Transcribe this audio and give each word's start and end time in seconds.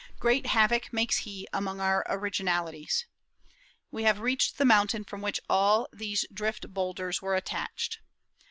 Great 0.17 0.47
havoc 0.47 0.91
makes 0.91 1.17
he 1.17 1.47
among 1.53 1.79
our 1.79 2.03
originalities. 2.09 3.05
We 3.91 4.01
have 4.05 4.19
reached 4.19 4.57
the 4.57 4.65
mountain 4.65 5.03
from 5.03 5.21
which 5.21 5.39
all 5.47 5.87
these 5.93 6.25
drift 6.33 6.73
bowlders 6.73 7.21
were 7.21 7.35
detached.... 7.35 7.99